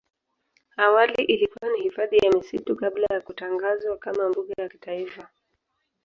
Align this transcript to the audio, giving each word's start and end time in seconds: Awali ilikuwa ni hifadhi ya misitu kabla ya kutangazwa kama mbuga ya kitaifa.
Awali 0.77 1.23
ilikuwa 1.23 1.71
ni 1.71 1.83
hifadhi 1.83 2.17
ya 2.17 2.31
misitu 2.31 2.75
kabla 2.75 3.07
ya 3.09 3.21
kutangazwa 3.21 3.97
kama 3.97 4.29
mbuga 4.29 4.53
ya 4.57 4.69
kitaifa. 4.69 5.29